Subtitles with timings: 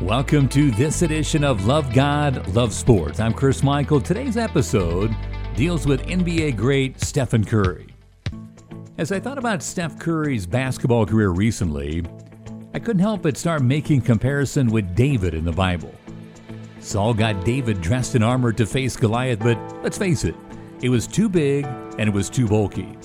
[0.00, 3.20] Welcome to this edition of Love God, Love Sports.
[3.20, 4.00] I'm Chris Michael.
[4.00, 5.14] Today's episode
[5.54, 7.94] deals with NBA great Stephen Curry.
[8.96, 12.02] As I thought about Steph Curry's basketball career recently,
[12.72, 15.94] I couldn't help but start making comparison with David in the Bible.
[16.78, 20.34] Saul got David dressed in armor to face Goliath, but let's face it,
[20.80, 21.66] it was too big
[21.98, 22.96] and it was too bulky.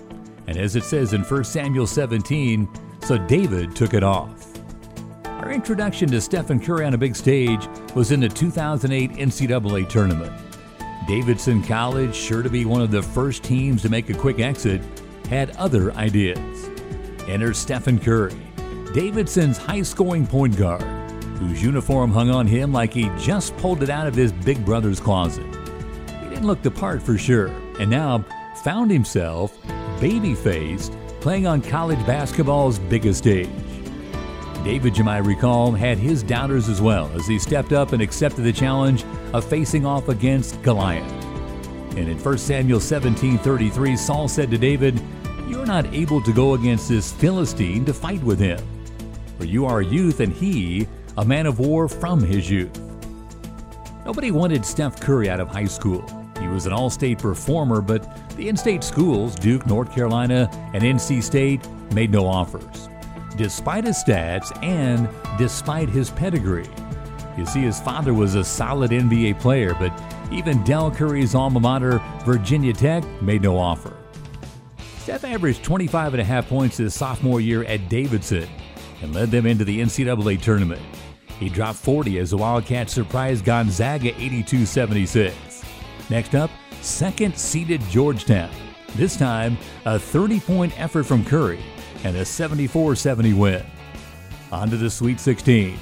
[0.47, 2.69] And as it says in 1 Samuel 17,
[3.01, 4.54] so David took it off.
[5.45, 10.33] Our introduction to Stephen Curry on a big stage was in the 2008 NCAA tournament.
[11.07, 14.81] Davidson College, sure to be one of the first teams to make a quick exit,
[15.29, 16.71] had other ideas.
[17.27, 18.33] Enter Stephen Curry,
[18.95, 20.81] Davidson's high scoring point guard,
[21.37, 24.99] whose uniform hung on him like he just pulled it out of his big brother's
[24.99, 25.45] closet.
[26.23, 28.25] He didn't look the part for sure, and now
[28.63, 29.55] found himself
[30.01, 30.91] baby faced
[31.21, 33.49] playing on college basketball's biggest stage.
[34.65, 38.41] David, you might recall, had his doubters as well as he stepped up and accepted
[38.41, 41.07] the challenge of facing off against Goliath.
[41.95, 44.99] And in 1 Samuel 17:33, Saul said to David,
[45.47, 48.57] "You're not able to go against this Philistine to fight with him,
[49.37, 52.81] for you are a youth and he a man of war from his youth."
[54.03, 56.03] Nobody wanted Steph Curry out of high school.
[56.41, 61.61] He was an all-state performer, but the in-state schools, Duke, North Carolina, and NC State,
[61.93, 62.89] made no offers
[63.37, 66.69] despite his stats and despite his pedigree.
[67.37, 69.91] You see, his father was a solid NBA player, but
[70.31, 73.95] even Del Curry's alma mater, Virginia Tech, made no offer.
[74.99, 78.47] Steph averaged 25 and a half points his sophomore year at Davidson
[79.01, 80.81] and led them into the NCAA tournament.
[81.39, 85.35] He dropped 40 as the Wildcats surprised Gonzaga 82 76.
[86.09, 86.49] Next up,
[86.81, 88.49] second seeded Georgetown.
[88.95, 91.59] This time, a 30 point effort from Curry
[92.05, 93.65] and a 74 70 win.
[94.51, 95.77] On to the Sweet 16.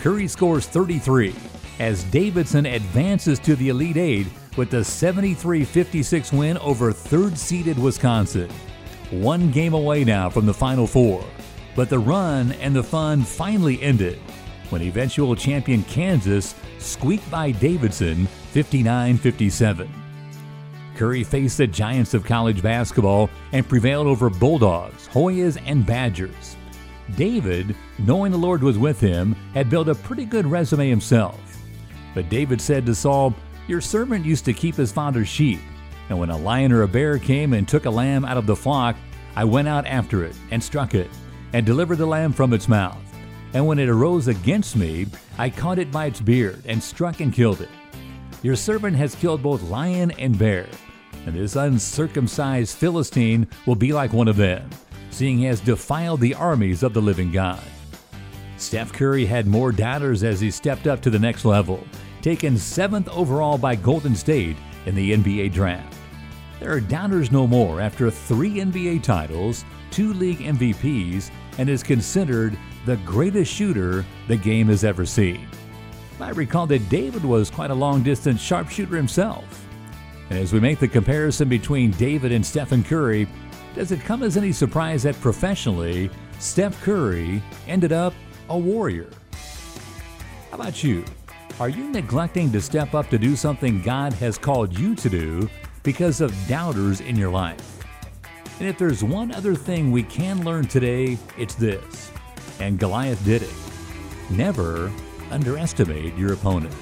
[0.00, 1.34] Curry scores 33
[1.78, 7.78] as Davidson advances to the Elite Eight with the 73 56 win over third seeded
[7.78, 8.50] Wisconsin.
[9.10, 11.22] One game away now from the Final Four,
[11.76, 14.18] but the run and the fun finally ended
[14.70, 20.05] when eventual champion Kansas squeaked by Davidson 59 57.
[20.96, 26.56] Curry faced the giants of college basketball and prevailed over Bulldogs, Hoyas, and Badgers.
[27.16, 31.38] David, knowing the Lord was with him, had built a pretty good resume himself.
[32.14, 33.34] But David said to Saul,
[33.68, 35.60] Your servant used to keep his father's sheep,
[36.08, 38.56] and when a lion or a bear came and took a lamb out of the
[38.56, 38.96] flock,
[39.36, 41.10] I went out after it and struck it,
[41.52, 42.96] and delivered the lamb from its mouth.
[43.52, 45.06] And when it arose against me,
[45.36, 47.68] I caught it by its beard and struck and killed it.
[48.42, 50.66] Your servant has killed both lion and bear,
[51.26, 54.70] and this uncircumcised Philistine will be like one of them,
[55.10, 57.62] seeing he has defiled the armies of the living God.
[58.56, 61.84] Steph Curry had more doubters as he stepped up to the next level,
[62.22, 64.56] taken seventh overall by Golden State
[64.86, 65.94] in the NBA draft.
[66.60, 72.56] There are doubters no more after three NBA titles, two league MVPs, and is considered
[72.86, 75.46] the greatest shooter the game has ever seen.
[76.18, 79.65] I recall that David was quite a long distance sharpshooter himself.
[80.30, 83.28] And as we make the comparison between David and Stephen Curry,
[83.74, 88.12] does it come as any surprise that professionally, Steph Curry ended up
[88.48, 89.08] a warrior?
[90.50, 91.04] How about you?
[91.60, 95.48] Are you neglecting to step up to do something God has called you to do
[95.82, 97.76] because of doubters in your life?
[98.58, 102.10] And if there's one other thing we can learn today, it's this.
[102.58, 103.54] And Goliath did it.
[104.30, 104.90] Never
[105.30, 106.74] underestimate your opponent.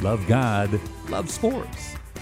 [0.00, 1.96] Love God, love sports.